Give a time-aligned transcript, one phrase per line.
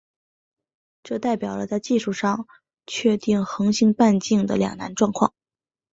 [1.03, 2.47] 这代表了在技术上
[2.87, 5.31] 确定恒星半径的两难状况。